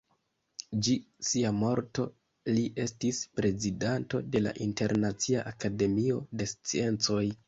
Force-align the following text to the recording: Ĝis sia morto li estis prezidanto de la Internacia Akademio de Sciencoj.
Ĝis 0.85 1.27
sia 1.31 1.49
morto 1.57 2.05
li 2.55 2.63
estis 2.83 3.19
prezidanto 3.39 4.21
de 4.37 4.41
la 4.47 4.55
Internacia 4.67 5.45
Akademio 5.53 6.19
de 6.41 6.49
Sciencoj. 6.53 7.23